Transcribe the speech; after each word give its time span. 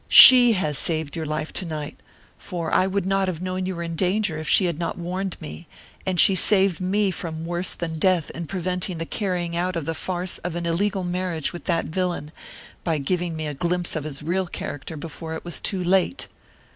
She 0.09 0.53
has 0.53 0.79
saved 0.79 1.15
your 1.15 1.27
life 1.27 1.53
to 1.53 1.63
night, 1.63 1.95
for 2.35 2.73
I 2.73 2.87
would 2.87 3.05
not 3.05 3.27
have 3.27 3.39
known 3.39 3.67
you 3.67 3.75
were 3.75 3.83
in 3.83 3.93
danger 3.95 4.39
if 4.39 4.49
she 4.49 4.65
had 4.65 4.79
not 4.79 4.97
warned 4.97 5.39
me, 5.39 5.67
and 6.07 6.19
she 6.19 6.33
saved 6.33 6.81
me 6.81 7.11
from 7.11 7.45
worse 7.45 7.75
than 7.75 7.99
death 7.99 8.31
in 8.31 8.47
preventing 8.47 8.97
the 8.97 9.05
carrying 9.05 9.55
out 9.55 9.75
of 9.75 9.85
the 9.85 9.93
farce 9.93 10.39
of 10.39 10.55
an 10.55 10.65
illegal 10.65 11.03
marriage 11.03 11.53
with 11.53 11.65
that 11.65 11.85
villain, 11.85 12.31
by 12.83 12.97
giving 12.97 13.35
me 13.35 13.45
a 13.45 13.53
glimpse 13.53 13.95
of 13.95 14.03
his 14.05 14.23
real 14.23 14.47
character 14.47 14.97
before 14.97 15.35
it 15.35 15.45
was 15.45 15.59
too 15.59 15.83
late." 15.83 16.27